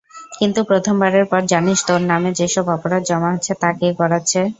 [0.39, 4.41] কিন্তু প্রথমবারের পর জানিস তোর নামে যেসব অপরাধ জমা হচ্ছে তা কে করাচ্ছে?